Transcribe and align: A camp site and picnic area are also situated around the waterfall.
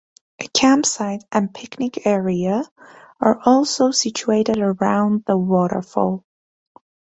A 0.39 0.47
camp 0.47 0.87
site 0.87 1.23
and 1.31 1.53
picnic 1.53 2.07
area 2.07 2.63
are 3.19 3.39
also 3.45 3.91
situated 3.91 4.57
around 4.57 5.25
the 5.27 5.37
waterfall. 5.37 6.25